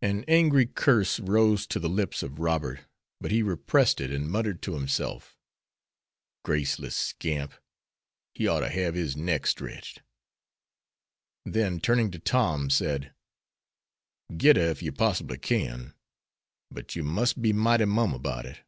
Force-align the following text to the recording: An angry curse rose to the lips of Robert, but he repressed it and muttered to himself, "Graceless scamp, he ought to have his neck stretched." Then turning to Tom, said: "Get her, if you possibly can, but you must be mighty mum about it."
An 0.00 0.24
angry 0.28 0.66
curse 0.66 1.18
rose 1.18 1.66
to 1.66 1.80
the 1.80 1.88
lips 1.88 2.22
of 2.22 2.38
Robert, 2.38 2.82
but 3.20 3.32
he 3.32 3.42
repressed 3.42 4.00
it 4.00 4.08
and 4.12 4.30
muttered 4.30 4.62
to 4.62 4.74
himself, 4.74 5.36
"Graceless 6.44 6.94
scamp, 6.94 7.54
he 8.36 8.46
ought 8.46 8.60
to 8.60 8.68
have 8.68 8.94
his 8.94 9.16
neck 9.16 9.48
stretched." 9.48 10.00
Then 11.44 11.80
turning 11.80 12.12
to 12.12 12.20
Tom, 12.20 12.70
said: 12.70 13.12
"Get 14.36 14.54
her, 14.54 14.70
if 14.70 14.80
you 14.80 14.92
possibly 14.92 15.38
can, 15.38 15.92
but 16.70 16.94
you 16.94 17.02
must 17.02 17.42
be 17.42 17.52
mighty 17.52 17.86
mum 17.86 18.14
about 18.14 18.46
it." 18.46 18.58